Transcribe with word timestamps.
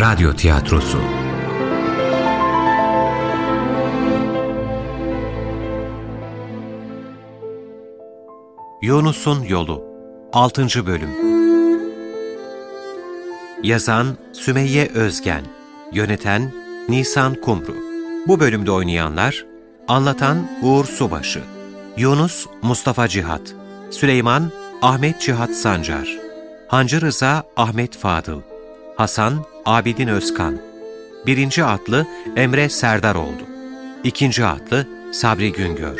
Radyo 0.00 0.32
Tiyatrosu 0.32 0.98
Yunus'un 8.82 9.42
Yolu 9.42 9.84
6. 10.32 10.86
Bölüm 10.86 11.10
Yazan 13.62 14.06
Sümeyye 14.32 14.88
Özgen 14.94 15.44
Yöneten 15.92 16.52
Nisan 16.88 17.34
Kumru 17.34 17.76
Bu 18.26 18.40
bölümde 18.40 18.70
oynayanlar 18.70 19.44
Anlatan 19.88 20.48
Uğur 20.62 20.84
Subaşı 20.84 21.42
Yunus 21.96 22.46
Mustafa 22.62 23.08
Cihat 23.08 23.54
Süleyman 23.90 24.50
Ahmet 24.82 25.20
Cihat 25.20 25.50
Sancar 25.50 26.18
Hancı 26.68 27.00
Rıza 27.00 27.42
Ahmet 27.56 27.96
Fadıl 27.96 28.40
Hasan 28.96 29.53
Abidin 29.66 30.08
Özkan 30.08 30.60
Birinci 31.26 31.64
atlı 31.64 32.06
Emre 32.36 32.68
Serdar 32.68 33.14
oldu. 33.14 33.42
İkinci 34.04 34.44
atlı 34.44 34.86
Sabri 35.12 35.52
Güngör. 35.52 35.98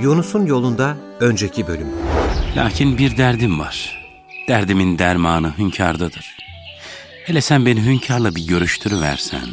Yunus'un 0.00 0.46
yolunda 0.46 0.96
önceki 1.20 1.66
bölüm. 1.66 1.88
Lakin 2.56 2.98
bir 2.98 3.16
derdim 3.16 3.58
var. 3.58 4.06
Derdimin 4.48 4.98
dermanı 4.98 5.58
hünkârdadır. 5.58 6.36
Hele 7.24 7.40
sen 7.40 7.66
beni 7.66 7.82
hünkârla 7.82 8.34
bir 8.34 8.46
görüştürüversen, 8.46 9.48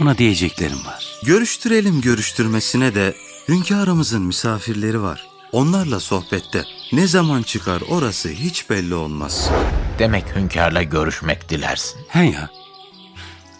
ona 0.00 0.18
diyeceklerim 0.18 0.86
var. 0.86 1.04
Görüştürelim 1.24 2.00
görüştürmesine 2.00 2.94
de 2.94 3.14
hünkârımızın 3.48 4.22
misafirleri 4.22 5.02
var. 5.02 5.35
Onlarla 5.56 6.00
sohbette 6.00 6.64
ne 6.92 7.06
zaman 7.06 7.42
çıkar 7.42 7.82
orası 7.88 8.28
hiç 8.28 8.70
belli 8.70 8.94
olmaz. 8.94 9.50
Demek 9.98 10.36
hünkârla 10.36 10.82
görüşmek 10.82 11.48
dilersin. 11.48 12.00
He 12.08 12.24
ya, 12.24 12.50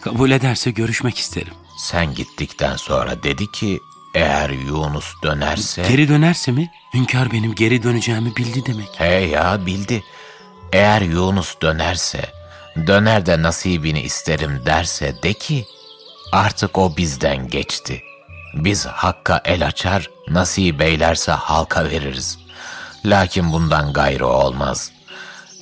kabul 0.01 0.31
ederse 0.31 0.71
görüşmek 0.71 1.17
isterim. 1.17 1.53
Sen 1.79 2.13
gittikten 2.13 2.75
sonra 2.75 3.23
dedi 3.23 3.51
ki 3.51 3.79
eğer 4.15 4.49
Yunus 4.49 5.13
dönerse... 5.23 5.85
Geri 5.89 6.07
dönerse 6.09 6.51
mi? 6.51 6.71
Hünkâr 6.93 7.31
benim 7.31 7.55
geri 7.55 7.83
döneceğimi 7.83 8.35
bildi 8.35 8.65
demek. 8.65 8.89
He 8.99 9.13
ya 9.13 9.65
bildi. 9.65 10.03
Eğer 10.73 11.01
Yunus 11.01 11.55
dönerse, 11.61 12.31
döner 12.87 13.25
de 13.25 13.41
nasibini 13.41 14.01
isterim 14.01 14.61
derse 14.65 15.23
de 15.23 15.33
ki 15.33 15.65
artık 16.31 16.77
o 16.77 16.97
bizden 16.97 17.47
geçti. 17.47 18.03
Biz 18.53 18.85
hakka 18.85 19.41
el 19.45 19.67
açar, 19.67 20.09
nasip 20.29 20.81
eylerse 20.81 21.31
halka 21.31 21.85
veririz. 21.89 22.37
Lakin 23.05 23.51
bundan 23.53 23.93
gayrı 23.93 24.27
olmaz. 24.27 24.91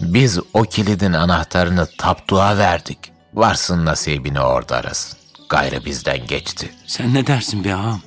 Biz 0.02 0.40
o 0.54 0.62
kilidin 0.64 1.14
anahtarını 1.14 1.88
taptuğa 1.98 2.58
verdik. 2.58 3.00
Varsın 3.34 3.86
nasibini 3.86 4.42
orada 4.42 4.76
arasın. 4.76 5.20
Gayrı 5.50 5.86
bizden 5.86 6.28
geçti. 6.28 6.72
Sen 6.88 7.14
ne 7.14 7.28
dersin 7.28 7.64
be 7.64 7.76
ağam? 7.76 8.02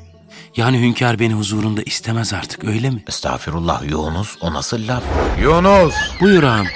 Yani 0.57 0.81
hünkâr 0.81 1.19
beni 1.19 1.35
huzurunda 1.35 1.83
istemez 1.83 2.33
artık 2.33 2.65
öyle 2.65 2.91
mi? 2.91 3.05
Estağfirullah 3.09 3.83
Yunus 3.91 4.37
o 4.41 4.55
nasıl 4.55 4.89
laf? 4.89 5.03
Yunus! 5.43 5.95
Buyur 6.21 6.43
ağam. 6.43 6.67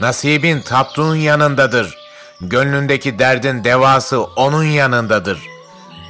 Nasibin 0.00 0.60
taptuğun 0.60 1.14
yanındadır. 1.16 1.94
Gönlündeki 2.40 3.18
derdin 3.18 3.64
devası 3.64 4.22
onun 4.22 4.64
yanındadır. 4.64 5.38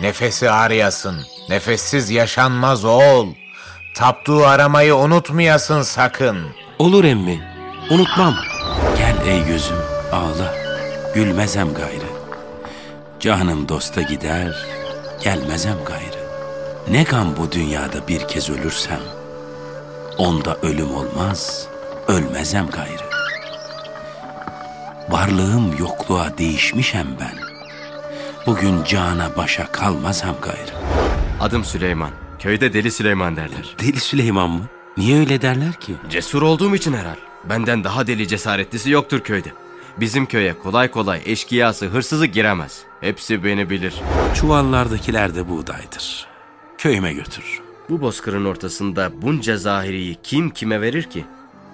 Nefesi 0.01 0.51
arayasın. 0.51 1.27
Nefessiz 1.49 2.11
yaşanmaz 2.11 2.85
oğul. 2.85 3.35
Taptuğu 3.95 4.47
aramayı 4.47 4.97
unutmayasın 4.97 5.83
sakın. 5.83 6.47
Olur 6.79 7.05
emmi. 7.05 7.41
Unutmam. 7.91 8.35
Gel 8.99 9.27
ey 9.27 9.47
gözüm 9.47 9.77
ağla. 10.13 10.55
Gülmezem 11.15 11.75
gayrı. 11.75 12.09
Canım 13.21 13.69
dosta 13.69 14.03
gider. 14.03 14.67
Gelmezem 15.25 15.77
gayrı. 15.87 16.29
Ne 16.91 17.03
gam 17.03 17.37
bu 17.37 17.53
dünyada 17.53 18.09
bir 18.09 18.29
kez 18.29 18.51
ölürsem. 18.51 19.01
Onda 20.19 20.57
ölüm 20.63 20.95
olmaz. 20.95 21.67
Ölmezem 22.09 22.67
gayrı. 22.71 23.09
Varlığım 25.09 25.77
yokluğa 25.79 26.39
değişmişem 26.39 27.07
ben. 27.21 27.48
Bugün 28.49 28.85
cana 28.85 29.37
başa 29.37 29.73
kalmazam 29.73 30.37
gayrı. 30.43 30.73
Adım 31.41 31.65
Süleyman. 31.65 32.11
Köyde 32.39 32.73
Deli 32.73 32.91
Süleyman 32.91 33.37
derler. 33.37 33.77
Deli 33.79 34.01
Süleyman 34.01 34.51
mı? 34.51 34.65
Niye 34.97 35.19
öyle 35.19 35.43
derler 35.43 35.73
ki? 35.73 35.95
Cesur 36.11 36.43
olduğum 36.43 36.75
için 36.75 36.93
herhal. 36.93 37.17
Benden 37.49 37.85
daha 37.85 38.07
deli 38.07 38.29
cesaretlisi 38.29 38.91
yoktur 38.91 39.21
köyde. 39.21 39.49
Bizim 40.01 40.27
köye 40.27 40.59
kolay 40.59 40.91
kolay 40.91 41.23
eşkıyası, 41.27 41.87
hırsızı 41.87 42.27
giremez. 42.27 42.83
Hepsi 43.01 43.45
beni 43.45 43.71
bilir. 43.71 43.95
Çuvallardakiler 44.35 45.35
de 45.35 45.49
buğdaydır. 45.49 46.27
Köyüme 46.79 47.13
götür. 47.13 47.61
Bu 47.91 48.01
bozkırın 48.01 48.45
ortasında 48.45 49.23
bunca 49.23 49.57
zahiriyi 49.57 50.17
kim 50.23 50.51
kime 50.51 50.81
verir 50.81 51.03
ki? 51.03 51.25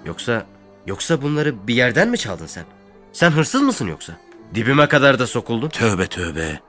Yoksa, 0.05 0.45
yoksa 0.87 1.21
bunları 1.21 1.67
bir 1.67 1.75
yerden 1.75 2.09
mi 2.09 2.17
çaldın 2.17 2.47
sen? 2.47 2.65
Sen 3.13 3.31
hırsız 3.31 3.61
mısın 3.61 3.87
yoksa? 3.87 4.17
Dibime 4.53 4.87
kadar 4.87 5.19
da 5.19 5.27
sokuldun. 5.27 5.69
Tövbe 5.69 6.07
tövbe. 6.07 6.59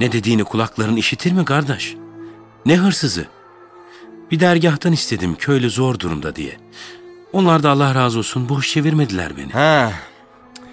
Ne 0.00 0.12
dediğini 0.12 0.44
kulakların 0.44 0.96
işitir 0.96 1.32
mi 1.32 1.44
kardeş? 1.44 1.96
Ne 2.66 2.76
hırsızı? 2.76 3.26
Bir 4.30 4.40
dergahtan 4.40 4.92
istedim 4.92 5.34
köylü 5.38 5.70
zor 5.70 5.98
durumda 5.98 6.36
diye. 6.36 6.56
Onlar 7.32 7.62
da 7.62 7.70
Allah 7.70 7.94
razı 7.94 8.18
olsun 8.18 8.48
boş 8.48 8.72
çevirmediler 8.72 9.36
beni. 9.36 9.52
Ha, 9.52 9.92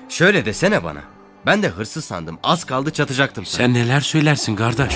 şöyle 0.09 0.45
desene 0.45 0.83
bana. 0.83 1.01
Ben 1.45 1.63
de 1.63 1.69
hırsız 1.69 2.05
sandım. 2.05 2.39
Az 2.43 2.63
kaldı 2.63 2.91
çatacaktım 2.93 3.45
sana. 3.45 3.57
Sen 3.65 3.73
neler 3.73 4.01
söylersin 4.01 4.55
kardeş? 4.55 4.93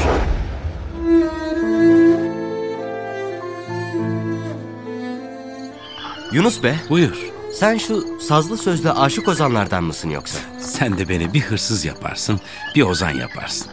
Yunus 6.32 6.64
be, 6.64 6.76
Buyur. 6.90 7.18
Sen 7.54 7.78
şu 7.78 8.20
sazlı 8.22 8.58
sözle 8.58 8.92
aşık 8.92 9.28
ozanlardan 9.28 9.84
mısın 9.84 10.10
yoksa? 10.10 10.40
Sen 10.60 10.98
de 10.98 11.10
beni 11.10 11.34
bir 11.34 11.42
hırsız 11.42 11.86
yaparsın, 11.86 12.40
bir 12.76 12.82
ozan 12.82 13.12
yaparsın. 13.12 13.68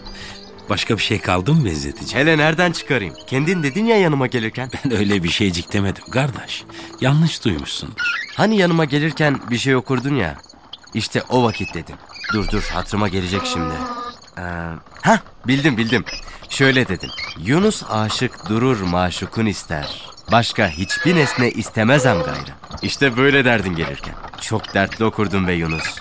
Başka 0.71 0.97
bir 0.97 1.03
şey 1.03 1.21
kaldı 1.21 1.55
mı 1.55 1.65
benzetici? 1.65 2.15
Hele 2.15 2.39
nereden 2.39 2.73
çıkarayım? 2.73 3.15
Kendin 3.27 3.63
dedin 3.63 3.85
ya 3.85 3.97
yanıma 3.97 4.27
gelirken. 4.27 4.71
Ben 4.85 4.97
öyle 4.97 5.23
bir 5.23 5.29
şeycik 5.29 5.73
demedim 5.73 6.05
kardeş. 6.11 6.65
Yanlış 7.01 7.45
duymuşsundur. 7.45 8.03
Hani 8.37 8.57
yanıma 8.57 8.85
gelirken 8.85 9.41
bir 9.51 9.59
şey 9.59 9.77
okurdun 9.77 10.15
ya. 10.15 10.37
İşte 10.95 11.23
o 11.29 11.43
vakit 11.43 11.75
dedim. 11.75 11.97
Dur 12.33 12.49
dur 12.49 12.63
hatırıma 12.63 13.09
gelecek 13.09 13.43
şimdi. 13.53 13.75
Ee, 14.39 14.43
hah 15.03 15.19
bildim 15.47 15.77
bildim. 15.77 16.05
Şöyle 16.49 16.89
dedin. 16.89 17.11
Yunus 17.39 17.83
aşık 17.91 18.49
durur 18.49 18.81
maşukun 18.81 19.47
ister. 19.47 20.11
Başka 20.33 20.69
hiçbir 20.69 21.17
nesne 21.17 21.51
istemezem 21.51 22.19
gayrı. 22.23 22.51
İşte 22.83 23.17
böyle 23.17 23.45
derdin 23.45 23.77
gelirken. 23.77 24.15
Çok 24.41 24.75
dertli 24.75 25.05
okurdun 25.05 25.49
be 25.49 25.53
Yunus. 25.53 26.01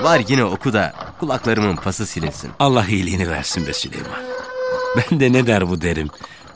Var 0.00 0.22
yine 0.28 0.44
oku 0.44 0.72
da 0.72 0.92
kulaklarımın 1.20 1.76
pası 1.76 2.06
silinsin. 2.06 2.50
Allah 2.58 2.86
iyiliğini 2.86 3.30
versin 3.30 3.66
be 3.66 3.72
Süleyman. 3.72 4.20
Ben 4.96 5.20
de 5.20 5.32
ne 5.32 5.46
der 5.46 5.68
bu 5.68 5.80
derim. 5.80 6.08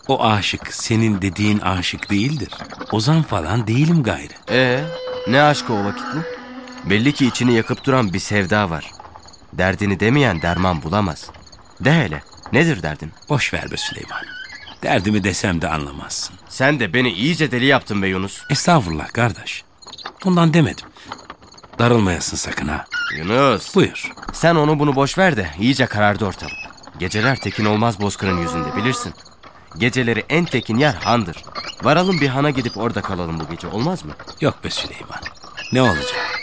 O 0.08 0.24
aşık 0.24 0.74
senin 0.74 1.22
dediğin 1.22 1.58
aşık 1.58 2.10
değildir. 2.10 2.48
Ozan 2.92 3.22
falan 3.22 3.66
değilim 3.66 4.02
gayrı. 4.02 4.32
Ee, 4.50 4.84
ne 5.28 5.42
aşkı 5.42 5.72
o 5.72 5.84
vakit 5.84 6.04
bu? 6.14 6.20
Belli 6.90 7.12
ki 7.12 7.26
içini 7.26 7.54
yakıp 7.54 7.84
duran 7.84 8.12
bir 8.12 8.18
sevda 8.18 8.70
var. 8.70 8.90
Derdini 9.52 10.00
demeyen 10.00 10.42
derman 10.42 10.82
bulamaz. 10.82 11.30
De 11.80 11.92
hele, 11.92 12.22
nedir 12.52 12.82
derdin? 12.82 13.12
Boş 13.28 13.54
ver 13.54 13.70
be 13.70 13.76
Süleyman. 13.76 14.22
Derdimi 14.82 15.24
desem 15.24 15.62
de 15.62 15.68
anlamazsın. 15.68 16.39
Sen 16.50 16.80
de 16.80 16.94
beni 16.94 17.12
iyice 17.12 17.50
deli 17.50 17.64
yaptın 17.64 18.02
be 18.02 18.08
Yunus. 18.08 18.42
Estağfurullah 18.50 19.08
kardeş. 19.12 19.64
Ondan 20.24 20.54
demedim. 20.54 20.86
Darılmayasın 21.78 22.36
sakın 22.36 22.68
ha. 22.68 22.84
Yunus. 23.16 23.74
Buyur. 23.74 24.12
Sen 24.32 24.54
onu 24.54 24.78
bunu 24.78 24.96
boş 24.96 25.18
ver 25.18 25.36
de 25.36 25.50
iyice 25.60 25.86
karardı 25.86 26.24
ortalık. 26.26 26.56
Geceler 26.98 27.40
tekin 27.40 27.64
olmaz 27.64 28.00
bozkırın 28.00 28.42
yüzünde 28.42 28.76
bilirsin. 28.76 29.14
Geceleri 29.78 30.24
en 30.28 30.44
tekin 30.44 30.76
yer 30.76 30.94
handır. 30.94 31.36
Varalım 31.82 32.20
bir 32.20 32.28
hana 32.28 32.50
gidip 32.50 32.76
orada 32.76 33.02
kalalım 33.02 33.40
bu 33.40 33.50
gece 33.50 33.66
olmaz 33.68 34.04
mı? 34.04 34.12
Yok 34.40 34.64
be 34.64 34.70
Süleyman. 34.70 35.20
Ne 35.72 35.82
olacak? 35.82 36.40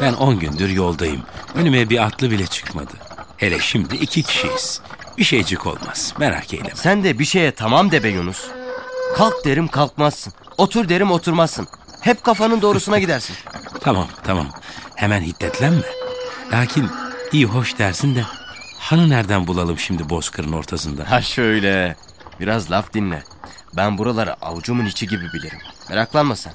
Ben 0.00 0.12
on 0.12 0.38
gündür 0.38 0.68
yoldayım. 0.68 1.22
Önüme 1.54 1.90
bir 1.90 2.04
atlı 2.04 2.30
bile 2.30 2.46
çıkmadı. 2.46 2.92
Hele 3.36 3.58
şimdi 3.58 3.96
iki 3.96 4.22
kişiyiz. 4.22 4.80
Bir 5.18 5.24
şeycik 5.24 5.66
olmaz. 5.66 6.14
Merak 6.18 6.54
eyleme. 6.54 6.74
Sen 6.74 7.04
de 7.04 7.18
bir 7.18 7.24
şeye 7.24 7.52
tamam 7.52 7.90
de 7.90 8.04
be 8.04 8.08
Yunus. 8.08 8.44
Kalk 9.16 9.44
derim 9.44 9.68
kalkmazsın. 9.68 10.32
Otur 10.58 10.88
derim 10.88 11.10
oturmazsın. 11.10 11.68
Hep 12.00 12.24
kafanın 12.24 12.62
doğrusuna 12.62 12.98
gidersin. 12.98 13.36
Tamam 13.80 14.08
tamam. 14.24 14.46
Hemen 14.94 15.20
hiddetlenme. 15.22 15.82
Lakin 16.52 16.88
iyi 17.32 17.44
hoş 17.46 17.78
dersin 17.78 18.14
de 18.14 18.24
hanı 18.78 19.08
nereden 19.10 19.46
bulalım 19.46 19.78
şimdi 19.78 20.08
bozkırın 20.08 20.52
ortasında? 20.52 21.10
Ha 21.10 21.22
şöyle. 21.22 21.96
Biraz 22.40 22.70
laf 22.70 22.92
dinle. 22.92 23.22
Ben 23.76 23.98
buraları 23.98 24.34
avucumun 24.44 24.86
içi 24.86 25.06
gibi 25.08 25.24
bilirim. 25.32 25.58
Meraklanma 25.90 26.36
sen. 26.36 26.52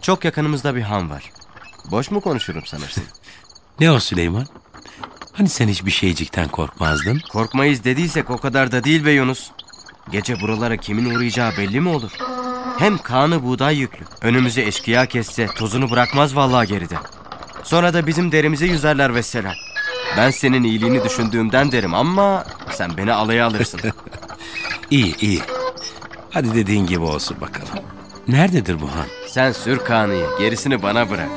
Çok 0.00 0.24
yakınımızda 0.24 0.74
bir 0.74 0.82
han 0.82 1.10
var. 1.10 1.30
Boş 1.90 2.10
mu 2.10 2.20
konuşurum 2.20 2.66
sanırsın? 2.66 3.04
Ne 3.80 3.90
o 3.90 4.00
Süleyman? 4.00 4.46
Hani 5.32 5.48
sen 5.48 5.68
hiçbir 5.68 5.90
şeycikten 5.90 6.48
korkmazdın? 6.48 7.20
Korkmayız 7.32 7.84
dediysek 7.84 8.30
o 8.30 8.38
kadar 8.38 8.72
da 8.72 8.84
değil 8.84 9.04
be 9.04 9.10
Yunus. 9.12 9.50
Gece 10.10 10.40
buralara 10.40 10.76
kimin 10.76 11.14
uğrayacağı 11.14 11.56
belli 11.58 11.80
mi 11.80 11.88
olur? 11.88 12.10
Hem 12.78 12.98
kanı 12.98 13.42
buğday 13.42 13.76
yüklü. 13.76 14.04
Önümüzü 14.22 14.60
eşkıya 14.60 15.06
kesse 15.06 15.46
tozunu 15.46 15.90
bırakmaz 15.90 16.36
vallahi 16.36 16.66
geride. 16.68 16.94
Sonra 17.62 17.94
da 17.94 18.06
bizim 18.06 18.32
derimize 18.32 18.66
yüzerler 18.66 19.14
vesselam. 19.14 19.54
Ben 20.16 20.30
senin 20.30 20.62
iyiliğini 20.62 21.04
düşündüğümden 21.04 21.72
derim 21.72 21.94
ama 21.94 22.44
sen 22.70 22.96
beni 22.96 23.12
alaya 23.12 23.46
alırsın. 23.46 23.80
İyi 24.90 25.16
iyi. 25.16 25.40
Hadi 26.30 26.54
dediğin 26.54 26.86
gibi 26.86 27.04
olsun 27.04 27.36
bakalım. 27.40 27.84
Nerededir 28.28 28.80
bu 28.80 28.86
han? 28.86 29.06
sen 29.28 29.52
sür 29.52 29.78
kanıyı 29.78 30.26
gerisini 30.38 30.82
bana 30.82 31.10
bırak. 31.10 31.28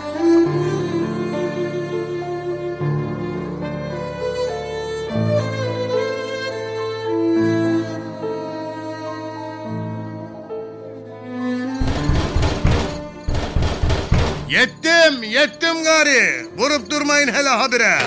Hele 17.47 17.55
habire. 17.55 17.99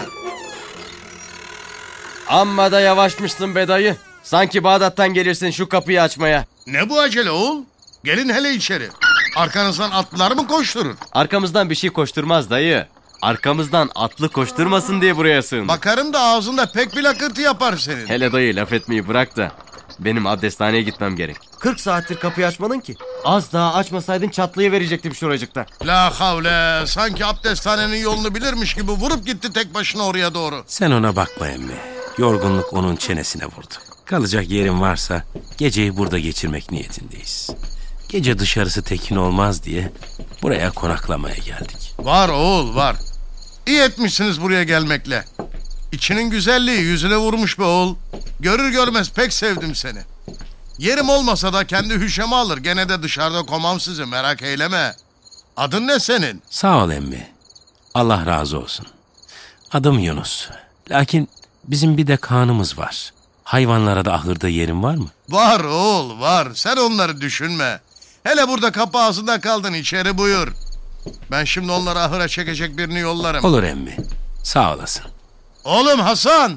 Amma 2.28 2.72
da 2.72 2.80
yavaşmışsın 2.80 3.54
be 3.54 3.68
dayı. 3.68 3.96
Sanki 4.22 4.64
Bağdat'tan 4.64 5.14
gelirsin 5.14 5.50
şu 5.50 5.68
kapıyı 5.68 6.02
açmaya. 6.02 6.44
Ne 6.66 6.88
bu 6.88 7.00
acele 7.00 7.30
oğul? 7.30 7.62
Gelin 8.04 8.28
hele 8.28 8.52
içeri. 8.52 8.88
Arkanızdan 9.36 9.90
atlılar 9.90 10.32
mı 10.32 10.46
koşturur? 10.46 10.94
Arkamızdan 11.12 11.70
bir 11.70 11.74
şey 11.74 11.90
koşturmaz 11.90 12.50
dayı. 12.50 12.86
Arkamızdan 13.22 13.90
atlı 13.94 14.28
koşturmasın 14.28 15.00
diye 15.00 15.16
buraya 15.16 15.42
sığındım. 15.42 15.68
Bakarım 15.68 16.12
da 16.12 16.20
ağzında 16.20 16.66
pek 16.72 16.96
bir 16.96 17.02
lakırtı 17.02 17.42
yapar 17.42 17.76
senin. 17.76 18.06
Hele 18.06 18.32
dayı 18.32 18.56
laf 18.56 18.72
etmeyi 18.72 19.08
bırak 19.08 19.36
da. 19.36 19.52
Benim 20.04 20.26
abdesthaneye 20.26 20.82
gitmem 20.82 21.16
gerek. 21.16 21.36
40 21.58 21.80
saattir 21.80 22.16
kapıyı 22.16 22.46
açmadın 22.46 22.80
ki. 22.80 22.96
Az 23.24 23.52
daha 23.52 23.74
açmasaydın 23.74 24.28
çatlayı 24.28 24.72
verecektim 24.72 25.14
şuracıkta. 25.14 25.66
La 25.84 26.20
havle, 26.20 26.86
sanki 26.86 27.24
abdesthanenin 27.24 27.96
yolunu 27.96 28.34
bilirmiş 28.34 28.74
gibi 28.74 28.92
vurup 28.92 29.26
gitti 29.26 29.52
tek 29.52 29.74
başına 29.74 30.02
oraya 30.06 30.34
doğru. 30.34 30.64
Sen 30.66 30.90
ona 30.90 31.16
bakma 31.16 31.48
emmi. 31.48 31.74
Yorgunluk 32.18 32.72
onun 32.72 32.96
çenesine 32.96 33.44
vurdu. 33.44 33.74
Kalacak 34.04 34.50
yerin 34.50 34.80
varsa 34.80 35.22
geceyi 35.58 35.96
burada 35.96 36.18
geçirmek 36.18 36.70
niyetindeyiz. 36.72 37.50
Gece 38.08 38.38
dışarısı 38.38 38.82
tekin 38.82 39.16
olmaz 39.16 39.64
diye 39.64 39.92
buraya 40.42 40.70
konaklamaya 40.70 41.36
geldik. 41.36 41.94
Var 41.98 42.28
oğul, 42.28 42.74
var. 42.74 42.96
İyi 43.66 43.80
etmişsiniz 43.80 44.42
buraya 44.42 44.64
gelmekle. 44.64 45.24
İçinin 45.92 46.30
güzelliği 46.30 46.78
yüzüne 46.80 47.16
vurmuş 47.16 47.58
be 47.58 47.62
oğul. 47.62 47.94
Görür 48.40 48.70
görmez 48.70 49.10
pek 49.12 49.32
sevdim 49.32 49.74
seni. 49.74 49.98
Yerim 50.78 51.08
olmasa 51.08 51.52
da 51.52 51.66
kendi 51.66 52.00
hüşeme 52.00 52.36
alır. 52.36 52.58
Gene 52.58 52.88
de 52.88 53.02
dışarıda 53.02 53.42
komam 53.42 53.80
sizi 53.80 54.04
merak 54.04 54.42
eyleme. 54.42 54.94
Adın 55.56 55.86
ne 55.86 56.00
senin? 56.00 56.42
Sağ 56.50 56.84
ol 56.84 56.90
emmi. 56.90 57.28
Allah 57.94 58.26
razı 58.26 58.58
olsun. 58.58 58.86
Adım 59.72 59.98
Yunus. 59.98 60.48
Lakin 60.90 61.28
bizim 61.64 61.96
bir 61.96 62.06
de 62.06 62.16
kanımız 62.16 62.78
var. 62.78 63.12
Hayvanlara 63.44 64.04
da 64.04 64.14
ahırda 64.14 64.48
yerin 64.48 64.82
var 64.82 64.94
mı? 64.94 65.08
Var 65.28 65.60
oğul 65.60 66.20
var. 66.20 66.48
Sen 66.54 66.76
onları 66.76 67.20
düşünme. 67.20 67.80
Hele 68.24 68.48
burada 68.48 68.72
kapı 68.72 68.98
ağzında 68.98 69.40
kaldın 69.40 69.72
içeri 69.72 70.18
buyur. 70.18 70.48
Ben 71.30 71.44
şimdi 71.44 71.72
onları 71.72 71.98
ahıra 72.00 72.28
çekecek 72.28 72.76
birini 72.78 72.98
yollarım. 72.98 73.44
Olur 73.44 73.62
emmi. 73.62 73.96
Sağ 74.44 74.74
olasın. 74.74 75.04
Oğlum 75.64 76.00
Hasan. 76.00 76.52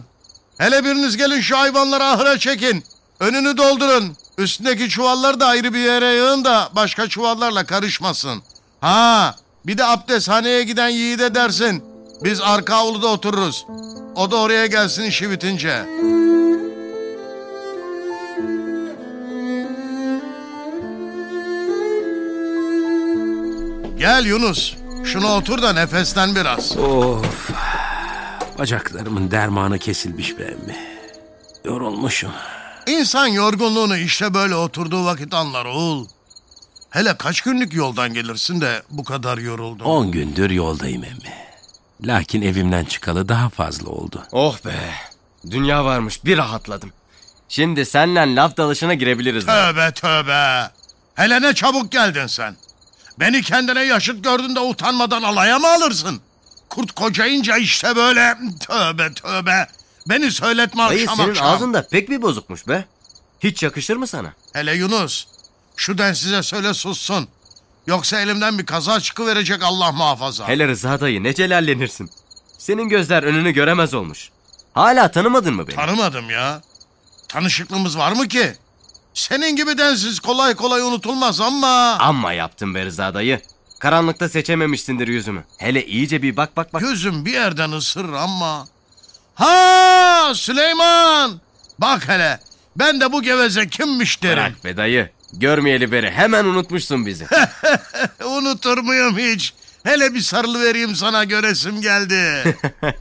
Hele 0.57 0.83
biriniz 0.85 1.17
gelin 1.17 1.41
şu 1.41 1.57
hayvanları 1.57 2.03
ahıra 2.03 2.39
çekin. 2.39 2.83
Önünü 3.19 3.57
doldurun. 3.57 4.17
Üstündeki 4.37 4.89
çuvalları 4.89 5.39
da 5.39 5.47
ayrı 5.47 5.73
bir 5.73 5.79
yere 5.79 6.13
yığın 6.13 6.45
da 6.45 6.69
başka 6.75 7.07
çuvallarla 7.07 7.65
karışmasın. 7.65 8.43
Ha 8.81 9.35
bir 9.65 9.77
de 9.77 9.85
abdesthaneye 9.85 10.63
giden 10.63 10.89
yiğide 10.89 11.35
dersin. 11.35 11.83
Biz 12.23 12.41
arka 12.41 12.75
avluda 12.75 13.07
otururuz. 13.07 13.65
O 14.15 14.31
da 14.31 14.35
oraya 14.35 14.65
gelsin 14.65 15.03
işi 15.03 15.31
bitince. 15.31 15.85
Gel 23.97 24.25
Yunus. 24.25 24.73
Şuna 25.03 25.35
otur 25.35 25.61
da 25.61 25.73
nefeslen 25.73 26.35
biraz. 26.35 26.77
Of. 26.77 27.51
Bacaklarımın 28.57 29.31
dermanı 29.31 29.79
kesilmiş 29.79 30.37
be 30.39 30.43
emmi. 30.43 30.77
Yorulmuşum. 31.65 32.31
İnsan 32.87 33.27
yorgunluğunu 33.27 33.97
işte 33.97 34.33
böyle 34.33 34.55
oturduğu 34.55 35.05
vakit 35.05 35.33
anlar 35.33 35.65
oğul. 35.65 36.07
Hele 36.89 37.17
kaç 37.17 37.41
günlük 37.41 37.73
yoldan 37.73 38.13
gelirsin 38.13 38.61
de 38.61 38.83
bu 38.89 39.03
kadar 39.03 39.37
yoruldun. 39.37 39.85
On 39.85 40.11
gündür 40.11 40.49
yoldayım 40.49 41.03
emmi. 41.03 41.33
Lakin 42.01 42.41
evimden 42.41 42.85
çıkalı 42.85 43.29
daha 43.29 43.49
fazla 43.49 43.89
oldu. 43.89 44.23
Oh 44.31 44.57
be. 44.65 44.75
Dünya 45.51 45.85
varmış 45.85 46.25
bir 46.25 46.37
rahatladım. 46.37 46.91
Şimdi 47.49 47.85
senle 47.85 48.35
laf 48.35 48.57
dalışına 48.57 48.93
girebiliriz. 48.93 49.45
Tövbe 49.45 49.91
tövbe. 49.91 50.71
Hele 51.15 51.41
ne 51.41 51.53
çabuk 51.53 51.91
geldin 51.91 52.27
sen. 52.27 52.55
Beni 53.19 53.41
kendine 53.41 53.81
yaşıt 53.81 54.23
gördün 54.23 54.55
de 54.55 54.59
utanmadan 54.59 55.23
alaya 55.23 55.59
mı 55.59 55.67
alırsın? 55.67 56.21
Kurt 56.73 56.91
kocayınca 56.91 57.57
işte 57.57 57.95
böyle 57.95 58.37
tövbe 58.67 59.13
tövbe. 59.13 59.67
Beni 60.09 60.31
söyletme 60.31 60.83
Dayı 60.89 61.01
akşam 61.01 61.17
senin 61.17 61.29
akşam. 61.29 61.47
ağzın 61.47 61.73
da 61.73 61.87
pek 61.87 62.09
bir 62.09 62.21
bozukmuş 62.21 62.67
be. 62.67 62.85
Hiç 63.39 63.63
yakışır 63.63 63.95
mı 63.95 64.07
sana? 64.07 64.33
Hele 64.53 64.75
Yunus 64.75 65.27
şu 65.75 65.97
densize 65.97 66.43
söyle 66.43 66.73
sussun. 66.73 67.27
Yoksa 67.87 68.19
elimden 68.19 68.59
bir 68.59 68.65
kaza 68.65 68.99
çıkıverecek 68.99 69.63
Allah 69.63 69.91
muhafaza. 69.91 70.47
Hele 70.47 70.67
Rıza 70.67 70.99
dayı 70.99 71.23
ne 71.23 71.35
celallenirsin. 71.35 72.09
Senin 72.57 72.89
gözler 72.89 73.23
önünü 73.23 73.51
göremez 73.51 73.93
olmuş. 73.93 74.29
Hala 74.73 75.11
tanımadın 75.11 75.53
mı 75.53 75.67
beni? 75.67 75.75
Tanımadım 75.75 76.29
ya. 76.29 76.61
Tanışıklığımız 77.27 77.97
var 77.97 78.11
mı 78.11 78.27
ki? 78.27 78.53
Senin 79.13 79.55
gibi 79.55 79.77
densiz 79.77 80.19
kolay 80.19 80.55
kolay 80.55 80.81
unutulmaz 80.81 81.41
ama... 81.41 81.97
Amma 81.99 82.33
yaptın 82.33 82.75
be 82.75 82.85
Rıza 82.85 83.13
dayı. 83.13 83.41
Karanlıkta 83.83 84.29
seçememişsindir 84.29 85.07
yüzümü. 85.07 85.43
Hele 85.57 85.85
iyice 85.85 86.21
bir 86.21 86.37
bak 86.37 86.57
bak 86.57 86.73
bak. 86.73 86.81
Gözüm 86.81 87.25
bir 87.25 87.33
yerden 87.33 87.71
ısırır 87.71 88.13
ama... 88.13 88.67
Ha 89.35 90.31
Süleyman! 90.35 91.41
Bak 91.79 92.07
hele 92.07 92.39
ben 92.75 93.01
de 93.01 93.11
bu 93.11 93.21
geveze 93.21 93.67
kimmiş 93.67 94.23
derim. 94.23 94.37
Bırak 94.37 94.65
be 94.65 94.77
dayı. 94.77 95.09
Görmeyeli 95.33 95.91
beri 95.91 96.11
hemen 96.11 96.45
unutmuşsun 96.45 97.05
bizi. 97.05 97.27
Unutur 98.25 98.77
muyum 98.77 99.17
hiç? 99.17 99.53
Hele 99.83 100.13
bir 100.13 100.21
sarılı 100.21 100.61
vereyim 100.61 100.95
sana 100.95 101.23
göresim 101.23 101.81
geldi. 101.81 102.43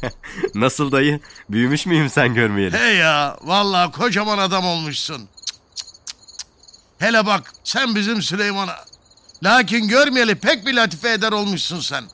Nasıl 0.54 0.92
dayı? 0.92 1.20
Büyümüş 1.50 1.86
müyüm 1.86 2.10
sen 2.10 2.34
görmeyeli? 2.34 2.78
He 2.78 2.90
ya 2.92 3.36
vallahi 3.42 3.92
kocaman 3.92 4.38
adam 4.38 4.64
olmuşsun. 4.66 5.18
Cık, 5.18 5.76
cık, 5.76 5.76
cık. 5.76 6.46
Hele 6.98 7.26
bak 7.26 7.52
sen 7.64 7.94
bizim 7.94 8.22
Süleyman'a. 8.22 8.91
Lakin 9.42 9.88
görmeyeli 9.88 10.34
pek 10.34 10.66
bir 10.66 10.74
latife 10.74 11.12
eder 11.12 11.32
olmuşsun 11.32 11.80
sen. 11.80 12.04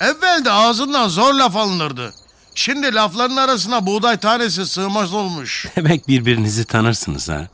Evvel 0.00 0.44
de 0.44 0.50
ağzından 0.50 1.08
zor 1.08 1.34
laf 1.34 1.56
alınırdı. 1.56 2.14
Şimdi 2.54 2.94
lafların 2.94 3.36
arasına 3.36 3.86
buğday 3.86 4.16
tanesi 4.16 4.66
sığmaz 4.66 5.14
olmuş. 5.14 5.66
Demek 5.76 6.08
birbirinizi 6.08 6.64
tanırsınız 6.64 7.28
ha. 7.28 7.48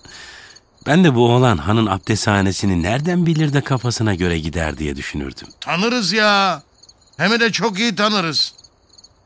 Ben 0.87 1.05
de 1.05 1.15
bu 1.15 1.27
oğlan 1.27 1.57
hanın 1.59 1.87
abdesthanesini 1.87 2.83
nereden 2.83 3.27
bilir 3.27 3.53
de 3.53 3.61
kafasına 3.61 4.15
göre 4.15 4.39
gider 4.39 4.79
diye 4.79 4.97
düşünürdüm. 4.97 5.49
Tanırız 5.61 6.13
ya. 6.13 6.63
Hem 7.17 7.41
de 7.41 7.53
çok 7.53 7.79
iyi 7.79 7.95
tanırız. 7.97 8.55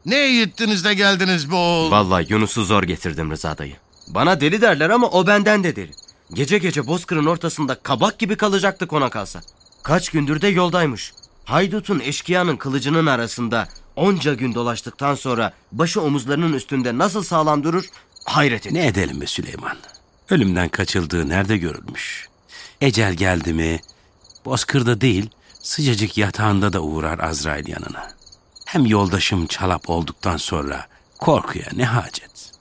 Ne 0.07 0.29
iyi 0.29 0.43
ettiniz 0.43 0.85
de 0.85 0.95
geldiniz 0.95 1.51
be 1.51 1.55
oğul. 1.55 1.91
Vallahi 1.91 2.27
Yunus'u 2.29 2.65
zor 2.65 2.83
getirdim 2.83 3.31
Rıza 3.31 3.59
dayı. 3.59 3.77
Bana 4.09 4.41
deli 4.41 4.61
derler 4.61 4.91
ama 4.91 5.07
o 5.07 5.27
benden 5.27 5.65
de 5.65 5.77
deli. 5.77 5.93
Gece 6.33 6.59
gece 6.59 6.87
bozkırın 6.87 7.27
ortasında 7.27 7.75
kabak 7.75 8.19
gibi 8.19 8.37
kalacaktı 8.37 8.87
ona 8.91 9.11
kalsa. 9.11 9.41
Kaç 9.85 10.09
gündür 10.09 10.41
de 10.41 10.49
yoldaymış. 10.49 11.13
Haydutun 11.45 12.01
eşkıyanın 12.01 12.57
kılıcının 12.57 13.07
arasında 13.07 13.69
onca 13.97 14.35
gün 14.35 14.55
dolaştıktan 14.55 15.15
sonra 15.15 15.53
başı 15.73 16.01
omuzlarının 16.01 16.53
üstünde 16.53 16.99
nasıl 16.99 17.23
sağlam 17.23 17.65
durur 17.65 17.85
hayret 18.25 18.67
ettim. 18.67 18.75
Ne 18.75 18.87
edelim 18.87 19.21
be 19.21 19.27
Süleyman? 19.27 19.77
Ölümden 20.31 20.69
kaçıldığı 20.69 21.29
nerede 21.29 21.57
görülmüş? 21.57 22.29
Ecel 22.81 23.15
geldi 23.15 23.53
mi, 23.53 23.81
bozkırda 24.45 25.01
değil, 25.01 25.31
sıcacık 25.63 26.19
yatağında 26.19 26.73
da 26.73 26.81
uğrar 26.81 27.19
Azrail 27.19 27.69
yanına. 27.69 28.11
Hem 28.67 28.87
yoldaşım 28.87 29.47
çalap 29.47 29.91
olduktan 29.91 30.37
sonra 30.37 30.87
korkuya 31.19 31.69
ne 31.77 31.85
hacet? 31.85 32.53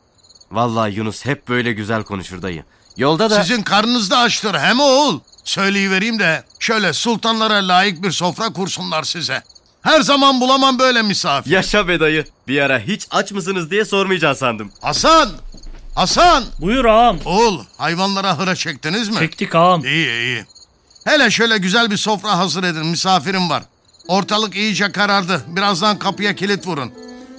Vallahi 0.51 0.93
Yunus 0.93 1.25
hep 1.25 1.47
böyle 1.47 1.73
güzel 1.73 2.03
konuşur 2.03 2.41
dayı. 2.41 2.63
Yolda 2.97 3.29
da... 3.29 3.43
Sizin 3.43 3.63
karnınızda 3.63 4.17
açtır 4.17 4.55
hem 4.55 4.79
oğul. 4.79 5.19
Söyleyivereyim 5.43 6.19
de 6.19 6.43
şöyle 6.59 6.93
sultanlara 6.93 7.67
layık 7.67 8.03
bir 8.03 8.11
sofra 8.11 8.49
kursunlar 8.49 9.03
size. 9.03 9.41
Her 9.81 10.01
zaman 10.01 10.41
bulamam 10.41 10.79
böyle 10.79 11.01
misafir. 11.01 11.51
Yaşa 11.51 11.87
be 11.87 11.99
dayı. 11.99 12.25
Bir 12.47 12.61
ara 12.61 12.79
hiç 12.79 13.07
aç 13.11 13.31
mısınız 13.31 13.71
diye 13.71 13.85
sormayacaksın 13.85 14.39
sandım. 14.39 14.71
Hasan! 14.81 15.29
Hasan! 15.95 16.43
Buyur 16.61 16.85
ağam. 16.85 17.17
Oğul 17.25 17.59
hayvanlara 17.77 18.37
hıra 18.39 18.55
çektiniz 18.55 19.09
mi? 19.09 19.15
Çektik 19.19 19.55
ağam. 19.55 19.85
İyi 19.85 20.07
iyi. 20.09 20.45
Hele 21.05 21.31
şöyle 21.31 21.57
güzel 21.57 21.91
bir 21.91 21.97
sofra 21.97 22.37
hazır 22.37 22.63
edin 22.63 22.85
misafirim 22.85 23.49
var. 23.49 23.63
Ortalık 24.07 24.55
iyice 24.55 24.91
karardı. 24.91 25.41
Birazdan 25.47 25.99
kapıya 25.99 26.35
kilit 26.35 26.67
vurun. 26.67 26.91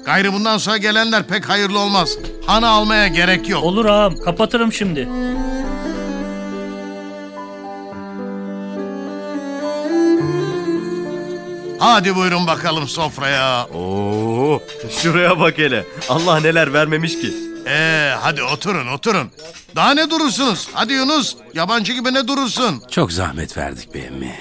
Gayrı 0.05 0.33
bundan 0.33 0.59
sonra 0.59 0.77
gelenler 0.77 1.27
pek 1.27 1.49
hayırlı 1.49 1.79
olmaz. 1.79 2.11
Hanı 2.47 2.69
almaya 2.69 3.09
gerek 3.09 3.49
yok. 3.49 3.65
Olur 3.65 3.85
ağam. 3.85 4.17
Kapatırım 4.25 4.73
şimdi. 4.73 5.09
Hadi 11.79 12.17
buyurun 12.17 12.47
bakalım 12.47 12.89
sofraya. 12.89 13.65
Oo, 13.67 14.63
şuraya 15.03 15.41
bak 15.41 15.59
hele. 15.59 15.85
Allah 16.09 16.41
neler 16.41 16.73
vermemiş 16.73 17.21
ki. 17.21 17.35
Ee, 17.67 18.15
hadi 18.21 18.43
oturun 18.43 18.87
oturun. 18.87 19.31
Daha 19.77 19.95
ne 19.95 20.11
durursunuz? 20.11 20.69
Hadi 20.73 20.93
Yunus. 20.93 21.37
Yabancı 21.55 21.93
gibi 21.93 22.15
ne 22.15 22.29
durursun? 22.29 22.83
Çok 22.91 23.13
zahmet 23.13 23.57
verdik 23.57 23.95
be 23.95 23.99
emmi. 23.99 24.35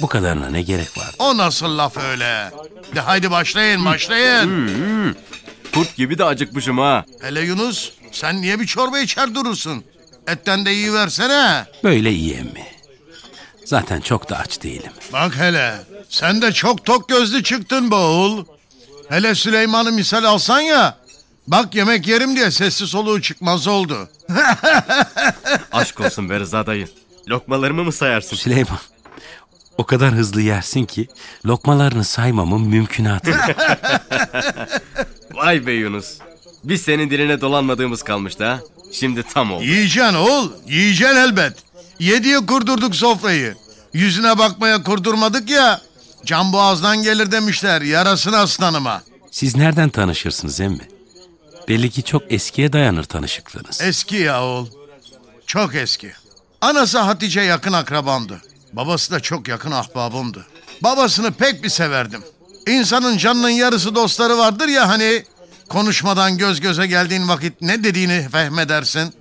Bu 0.00 0.06
kadarına 0.06 0.50
ne 0.50 0.62
gerek 0.62 0.98
var? 0.98 1.10
O 1.18 1.36
nasıl 1.36 1.78
laf 1.78 1.96
öyle? 1.96 2.50
De 2.94 3.00
haydi 3.00 3.30
başlayın 3.30 3.84
başlayın. 3.84 5.16
Kurt 5.74 5.96
gibi 5.96 6.18
de 6.18 6.24
acıkmışım 6.24 6.78
ha. 6.78 7.04
Hele 7.22 7.40
Yunus 7.40 7.90
sen 8.12 8.40
niye 8.42 8.60
bir 8.60 8.66
çorba 8.66 8.98
içer 8.98 9.34
durursun? 9.34 9.84
Etten 10.28 10.66
de 10.66 10.72
iyi 10.72 10.92
versene. 10.92 11.64
Böyle 11.84 12.12
iyi 12.12 12.34
emmi. 12.34 12.66
Zaten 13.64 14.00
çok 14.00 14.30
da 14.30 14.38
aç 14.38 14.62
değilim. 14.62 14.92
Bak 15.12 15.36
hele 15.36 15.74
sen 16.08 16.42
de 16.42 16.52
çok 16.52 16.84
tok 16.84 17.08
gözlü 17.08 17.42
çıktın 17.42 17.90
be 17.90 17.94
oğul. 17.94 18.44
Hele 19.08 19.34
Süleyman'ı 19.34 19.92
misal 19.92 20.24
alsan 20.24 20.60
ya. 20.60 20.96
Bak 21.46 21.74
yemek 21.74 22.06
yerim 22.06 22.36
diye 22.36 22.50
sessiz 22.50 22.88
soluğu 22.88 23.22
çıkmaz 23.22 23.66
oldu. 23.66 24.08
Aşk 25.72 26.00
olsun 26.00 26.30
be 26.30 26.40
Rıza 26.40 26.66
dayı. 26.66 26.88
Lokmalarımı 27.28 27.84
mı 27.84 27.92
sayarsın? 27.92 28.36
Süleyman, 28.36 28.78
o 29.78 29.84
kadar 29.86 30.12
hızlı 30.14 30.40
yersin 30.42 30.84
ki 30.84 31.08
lokmalarını 31.46 32.04
saymamın 32.04 32.60
mümkünatı. 32.60 33.32
Vay 35.34 35.66
be 35.66 35.72
Yunus. 35.72 36.18
Biz 36.64 36.82
senin 36.82 37.10
diline 37.10 37.40
dolanmadığımız 37.40 38.02
kalmıştı 38.02 38.44
ha. 38.44 38.60
Şimdi 38.92 39.22
tam 39.22 39.52
oldu. 39.52 39.64
Yiyeceksin 39.64 40.14
oğul 40.14 40.50
yiyeceksin 40.68 41.16
elbet. 41.16 41.52
Yediye 42.02 42.46
kurdurduk 42.46 42.96
sofrayı. 42.96 43.54
Yüzüne 43.92 44.38
bakmaya 44.38 44.82
kurdurmadık 44.82 45.50
ya. 45.50 45.80
Can 46.24 46.52
boğazdan 46.52 47.02
gelir 47.02 47.32
demişler 47.32 47.82
yarasın 47.82 48.32
aslanıma. 48.32 49.02
Siz 49.30 49.56
nereden 49.56 49.88
tanışırsınız 49.88 50.60
emmi? 50.60 50.88
Belli 51.68 51.90
ki 51.90 52.02
çok 52.02 52.32
eskiye 52.32 52.72
dayanır 52.72 53.04
tanışıklığınız. 53.04 53.80
Eski 53.80 54.16
ya 54.16 54.44
oğul. 54.44 54.66
Çok 55.46 55.74
eski. 55.74 56.12
Anası 56.60 56.98
Hatice 56.98 57.40
yakın 57.40 57.72
akrabamdı. 57.72 58.42
Babası 58.72 59.12
da 59.12 59.20
çok 59.20 59.48
yakın 59.48 59.70
ahbabımdı. 59.70 60.46
Babasını 60.82 61.32
pek 61.32 61.64
bir 61.64 61.68
severdim. 61.68 62.22
İnsanın 62.68 63.16
canının 63.16 63.50
yarısı 63.50 63.94
dostları 63.94 64.38
vardır 64.38 64.68
ya 64.68 64.88
hani... 64.88 65.24
Konuşmadan 65.68 66.38
göz 66.38 66.60
göze 66.60 66.86
geldiğin 66.86 67.28
vakit 67.28 67.62
ne 67.62 67.84
dediğini 67.84 68.28
fehmedersin. 68.32 69.14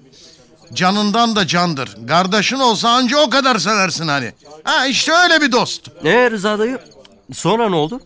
Canından 0.74 1.36
da 1.36 1.48
candır. 1.48 2.08
Kardeşin 2.08 2.60
olsa 2.60 2.90
anca 2.90 3.18
o 3.18 3.30
kadar 3.30 3.58
seversin 3.60 4.08
hani. 4.08 4.34
Ha 4.64 4.86
işte 4.86 5.12
öyle 5.14 5.42
bir 5.42 5.52
dost. 5.52 5.88
Ne 6.04 6.32
Rıza 6.32 6.60
dayı? 6.60 6.80
Sonra 7.34 7.70
ne 7.70 7.76
oldu? 7.76 8.02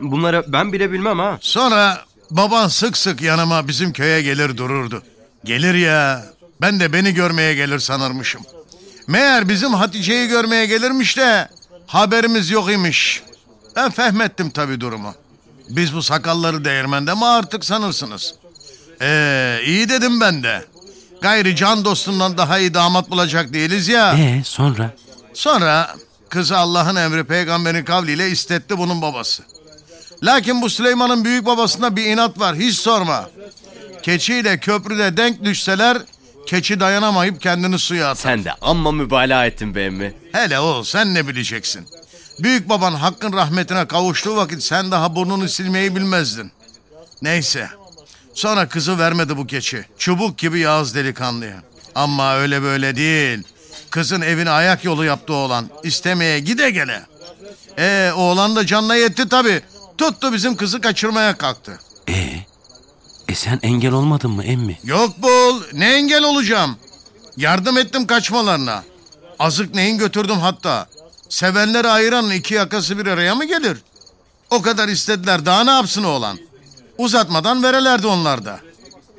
Bunları 0.00 0.44
ben 0.48 0.72
bile 0.72 0.92
bilmem 0.92 1.18
ha. 1.18 1.38
Sonra 1.40 1.98
baban 2.30 2.68
sık 2.68 2.96
sık 2.96 3.20
yanıma 3.22 3.68
bizim 3.68 3.92
köye 3.92 4.22
gelir 4.22 4.56
dururdu. 4.56 5.02
Gelir 5.44 5.74
ya. 5.74 6.24
Ben 6.60 6.80
de 6.80 6.92
beni 6.92 7.14
görmeye 7.14 7.54
gelir 7.54 7.78
sanırmışım. 7.78 8.42
Meğer 9.06 9.48
bizim 9.48 9.74
Hatice'yi 9.74 10.28
görmeye 10.28 10.66
gelirmiş 10.66 11.16
de 11.16 11.48
haberimiz 11.86 12.50
yok 12.50 12.72
imiş. 12.72 13.22
Ben 13.76 13.90
fehmettim 13.90 14.50
tabii 14.50 14.80
durumu. 14.80 15.14
Biz 15.68 15.94
bu 15.94 16.02
sakalları 16.02 16.64
değirmende 16.64 17.14
mi 17.14 17.24
artık 17.26 17.64
sanırsınız? 17.64 18.34
Ee, 19.02 19.60
iyi 19.66 19.88
dedim 19.88 20.20
ben 20.20 20.42
de. 20.42 20.64
Gayri 21.22 21.56
can 21.56 21.84
dostumdan 21.84 22.38
daha 22.38 22.58
iyi 22.58 22.74
damat 22.74 23.10
bulacak 23.10 23.52
değiliz 23.52 23.88
ya. 23.88 24.14
Ee 24.18 24.42
sonra? 24.44 24.90
Sonra 25.34 25.96
kızı 26.28 26.56
Allah'ın 26.58 26.96
emri 26.96 27.24
peygamberin 27.24 27.84
kavliyle 27.84 28.30
istetti 28.30 28.78
bunun 28.78 29.02
babası. 29.02 29.42
Lakin 30.22 30.62
bu 30.62 30.70
Süleyman'ın 30.70 31.24
büyük 31.24 31.46
babasında 31.46 31.96
bir 31.96 32.04
inat 32.04 32.38
var 32.38 32.56
hiç 32.56 32.74
sorma. 32.74 33.30
Keçiyle 34.02 34.58
köprüde 34.60 35.16
denk 35.16 35.44
düşseler 35.44 35.98
keçi 36.46 36.80
dayanamayıp 36.80 37.40
kendini 37.40 37.78
suya 37.78 38.10
atar. 38.10 38.22
Sen 38.22 38.44
de 38.44 38.52
amma 38.60 38.92
mübalağa 38.92 39.46
ettin 39.46 39.74
be 39.74 39.84
emmi. 39.84 40.14
Hele 40.32 40.60
o 40.60 40.84
sen 40.84 41.14
ne 41.14 41.28
bileceksin. 41.28 41.86
Büyük 42.38 42.68
baban 42.68 42.94
hakkın 42.94 43.32
rahmetine 43.32 43.86
kavuştuğu 43.86 44.36
vakit 44.36 44.62
sen 44.62 44.90
daha 44.90 45.16
burnunu 45.16 45.48
silmeyi 45.48 45.96
bilmezdin. 45.96 46.52
Neyse. 47.22 47.68
Sonra 48.40 48.68
kızı 48.68 48.98
vermedi 48.98 49.36
bu 49.36 49.46
keçi. 49.46 49.84
Çubuk 49.98 50.38
gibi 50.38 50.58
Yağız 50.58 50.94
delikanlıya. 50.94 51.62
Ama 51.94 52.36
öyle 52.36 52.62
böyle 52.62 52.96
değil. 52.96 53.42
Kızın 53.90 54.20
evine 54.20 54.50
ayak 54.50 54.84
yolu 54.84 55.04
yaptı 55.04 55.32
oğlan. 55.32 55.68
İstemeye 55.82 56.40
gide 56.40 56.70
gele. 56.70 57.02
Ee 57.78 58.12
oğlan 58.16 58.56
da 58.56 58.66
canına 58.66 58.94
yetti 58.94 59.28
tabii. 59.28 59.62
Tuttu 59.98 60.32
bizim 60.32 60.56
kızı 60.56 60.80
kaçırmaya 60.80 61.38
kalktı. 61.38 61.78
Ee, 62.08 62.36
e 63.28 63.34
sen 63.34 63.58
engel 63.62 63.92
olmadın 63.92 64.30
mı 64.30 64.44
emmi? 64.44 64.78
Yok 64.84 65.22
bul. 65.22 65.62
Ne 65.72 65.92
engel 65.94 66.24
olacağım? 66.24 66.76
Yardım 67.36 67.78
ettim 67.78 68.06
kaçmalarına. 68.06 68.82
Azık 69.38 69.74
neyin 69.74 69.98
götürdüm 69.98 70.36
hatta. 70.36 70.86
Sevenleri 71.28 71.88
ayıran 71.88 72.30
iki 72.30 72.54
yakası 72.54 72.98
bir 72.98 73.06
araya 73.06 73.34
mı 73.34 73.44
gelir? 73.44 73.78
O 74.50 74.62
kadar 74.62 74.88
istediler 74.88 75.46
daha 75.46 75.64
ne 75.64 75.70
yapsın 75.70 76.04
oğlan? 76.04 76.49
Uzatmadan 77.00 77.62
verelerdi 77.62 78.06
onlar 78.06 78.44
da. 78.44 78.60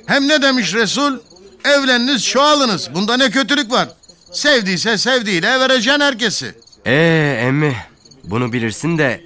Hem 0.06 0.28
ne 0.28 0.42
demiş 0.42 0.74
Resul? 0.74 1.18
Evleniniz 1.66 2.26
çoğalınız. 2.26 2.90
Bunda 2.96 3.18
ne 3.18 3.32
kötülük 3.32 3.72
var? 3.72 3.90
Sevdiyse 4.32 4.98
sevdiğiyle 4.98 5.60
vereceksin 5.60 6.00
herkesi. 6.00 6.56
Ee 6.86 7.42
emmi 7.46 7.76
bunu 8.24 8.54
bilirsin 8.54 8.98
de 8.98 9.22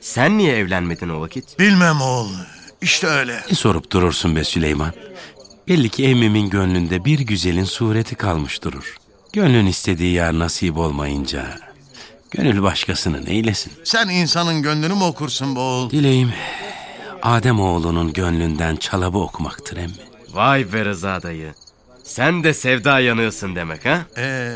sen 0.00 0.38
niye 0.38 0.56
evlenmedin 0.56 1.08
o 1.08 1.20
vakit? 1.20 1.58
Bilmem 1.58 2.00
oğul. 2.00 2.28
İşte 2.82 3.06
öyle. 3.06 3.40
Ne 3.50 3.56
sorup 3.56 3.92
durursun 3.92 4.36
be 4.36 4.44
Süleyman? 4.44 4.92
Belli 5.68 5.88
ki 5.88 6.04
emmimin 6.04 6.50
gönlünde 6.50 7.04
bir 7.04 7.18
güzelin 7.18 7.64
sureti 7.64 8.14
kalmış 8.14 8.62
durur. 8.62 8.96
Gönlün 9.32 9.66
istediği 9.66 10.14
yer 10.14 10.32
nasip 10.32 10.76
olmayınca... 10.78 11.46
Gönül 12.30 12.62
başkasını 12.62 13.24
neylesin? 13.24 13.72
Sen 13.84 14.08
insanın 14.08 14.62
gönlünü 14.62 14.94
mü 14.94 15.04
okursun 15.04 15.56
bu 15.56 15.60
oğul? 15.60 15.90
Dileğim 15.90 16.32
Adem 17.22 17.60
oğlunun 17.60 18.12
gönlünden 18.12 18.76
çalabı 18.76 19.18
okumaktır 19.18 19.76
emmi. 19.76 19.94
Vay 20.32 20.72
be 20.72 20.84
Rıza 20.84 21.22
dayı. 21.22 21.54
Sen 22.04 22.44
de 22.44 22.54
sevda 22.54 23.00
yanıyorsun 23.00 23.56
demek 23.56 23.86
ha? 23.86 23.98
Ee, 24.16 24.50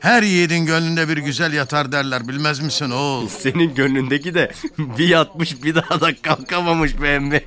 her 0.00 0.22
yiğidin 0.22 0.66
gönlünde 0.66 1.08
bir 1.08 1.16
güzel 1.16 1.52
yatar 1.52 1.92
derler 1.92 2.28
bilmez 2.28 2.60
misin 2.60 2.90
oğul? 2.90 3.28
Senin 3.28 3.74
gönlündeki 3.74 4.34
de 4.34 4.52
bir 4.78 5.08
yatmış 5.08 5.62
bir 5.62 5.74
daha 5.74 6.00
da 6.00 6.22
kalkamamış 6.22 7.00
be 7.02 7.14
emmi. 7.14 7.40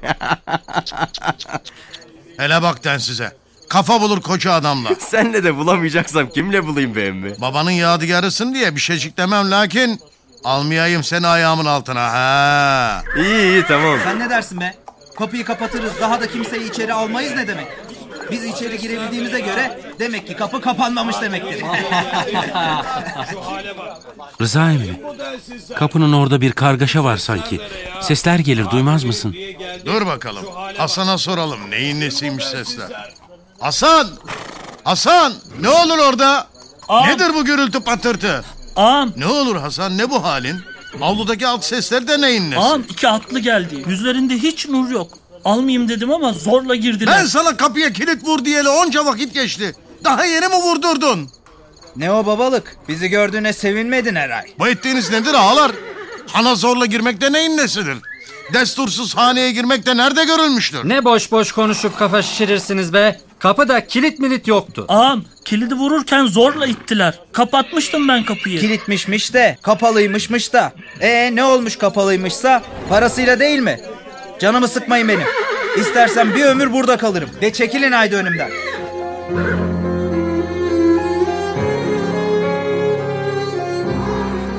Hele 2.38 2.62
bak 2.62 2.84
den 2.84 2.98
size. 2.98 3.32
Kafa 3.70 4.02
bulur 4.02 4.22
koca 4.22 4.54
adamla. 4.54 4.90
Senle 5.00 5.44
de 5.44 5.56
bulamayacaksam 5.56 6.30
kimle 6.30 6.66
bulayım 6.66 6.96
be 6.96 7.06
emmi? 7.06 7.42
Babanın 7.42 7.72
yadigarısın 7.72 8.54
diye 8.54 8.76
bir 8.76 8.82
şeycik 8.82 9.18
demem 9.18 9.52
lakin... 9.52 10.00
Almayayım 10.44 11.04
seni 11.04 11.28
ayağımın 11.28 11.66
altına 11.66 12.12
ha. 12.14 13.04
İyi 13.18 13.42
iyi 13.52 13.66
tamam. 13.66 14.00
Sen 14.04 14.20
ne 14.20 14.30
dersin 14.30 14.60
be? 14.62 14.76
Kapıyı 15.18 15.46
kapatırız 15.46 15.92
daha 16.02 16.22
da 16.22 16.28
kimseyi 16.28 16.70
içeri 16.70 16.94
almayız 16.94 17.36
ne 17.36 17.48
demek? 17.48 17.68
Biz 18.32 18.46
içeri 18.46 18.78
girebildiğimize 18.78 19.40
göre 19.40 19.80
demek 20.00 20.28
ki 20.28 20.36
kapı 20.36 20.62
kapanmamış 20.62 21.22
demektir. 21.22 21.64
Rıza 24.42 24.72
emmi, 24.72 25.02
kapının 25.76 26.14
orada 26.14 26.42
bir 26.42 26.52
kargaşa 26.52 27.04
var 27.04 27.18
sanki. 27.18 27.62
Sesler 28.02 28.40
gelir 28.40 28.70
duymaz 28.72 29.04
mısın? 29.04 29.36
Dur 29.86 30.06
bakalım. 30.06 30.46
Hasan'a 30.78 31.18
soralım 31.18 31.72
neyin 31.72 32.00
nesiymiş 32.00 32.46
sesler. 32.46 33.16
Hasan! 33.60 34.08
Hasan! 34.84 35.34
Ne 35.60 35.70
olur 35.70 35.98
orada? 35.98 36.48
Nedir 37.08 37.34
bu 37.36 37.46
gürültü 37.46 37.80
patırtı? 37.80 38.44
Ağam, 38.76 39.14
Ne 39.18 39.26
olur 39.28 39.56
Hasan 39.56 39.98
ne 39.98 40.10
bu 40.10 40.24
halin? 40.24 40.56
Avludaki 41.02 41.48
alt 41.48 41.64
sesler 41.66 42.08
de 42.08 42.22
neyin 42.22 42.52
nesi? 42.52 42.60
ağam 42.60 42.82
iki 42.90 43.08
atlı 43.08 43.40
geldi. 43.40 43.84
Yüzlerinde 43.88 44.34
hiç 44.38 44.68
nur 44.70 44.90
yok. 44.90 45.12
Almayayım 45.46 45.90
dedim 45.90 46.12
ama 46.12 46.34
zorla 46.34 46.76
girdiler. 46.76 47.16
Ben 47.20 47.26
sana 47.26 47.58
kapıya 47.58 47.94
kilit 47.94 48.24
vur 48.24 48.46
diyeli 48.46 48.70
onca 48.70 49.06
vakit 49.06 49.34
geçti. 49.34 49.76
Daha 50.04 50.26
yeni 50.26 50.48
mi 50.48 50.56
vurdurdun? 50.56 51.30
Ne 51.96 52.12
o 52.12 52.26
babalık? 52.26 52.78
Bizi 52.88 53.08
gördüğüne 53.08 53.54
sevinmedin 53.54 54.16
herhal. 54.16 54.44
Bu 54.60 54.68
ettiğiniz 54.68 55.12
nedir 55.12 55.34
ağalar? 55.34 55.72
Hana 56.28 56.56
zorla 56.56 56.86
girmek 56.86 57.22
de 57.22 57.32
neyin 57.34 57.58
nesidir? 57.58 57.98
Destursuz 58.54 59.18
haneye 59.18 59.52
girmek 59.52 59.86
de 59.86 59.98
nerede 59.98 60.24
görülmüştür? 60.26 60.90
Ne 60.90 61.06
boş 61.06 61.32
boş 61.32 61.52
konuşup 61.52 61.98
kafa 62.00 62.22
şişirirsiniz 62.22 62.94
be. 62.94 63.22
Kapıda 63.40 63.88
kilit 63.88 64.20
milit 64.20 64.48
yoktu. 64.48 64.86
Ağam 64.88 65.24
kilidi 65.46 65.76
vururken 65.76 66.26
zorla 66.26 66.66
ittiler. 66.66 67.20
Kapatmıştım 67.32 68.08
ben 68.08 68.24
kapıyı. 68.26 68.60
Kilitmişmiş 68.60 69.34
de, 69.34 69.58
kapalıymışmış 69.62 70.54
da. 70.54 70.74
Ee 71.02 71.36
ne 71.36 71.44
olmuş 71.44 71.76
kapalıymışsa? 71.76 72.64
Parasıyla 72.90 73.40
değil 73.40 73.60
mi? 73.60 73.80
Canımı 74.40 74.68
sıkmayın 74.68 75.08
benim. 75.08 75.28
İstersen 75.80 76.36
bir 76.36 76.46
ömür 76.46 76.74
burada 76.74 76.98
kalırım. 76.98 77.30
Ve 77.42 77.54
çekilin 77.54 77.92
haydi 77.92 78.16
önümden. 78.16 78.50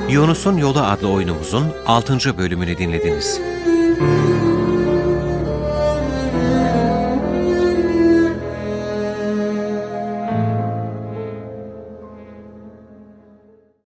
Yunus'un 0.09 0.57
Yolu 0.57 0.81
adlı 0.81 1.09
oyunumuzun 1.09 1.67
6. 1.87 2.39
bölümünü 2.39 2.79
dinlediniz. 2.79 3.41